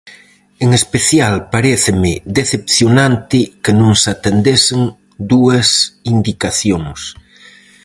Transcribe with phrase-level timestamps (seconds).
[0.59, 4.81] En especial paréceme decepcionante que non se atendesen
[5.31, 5.67] dúas
[6.13, 6.99] indicacións.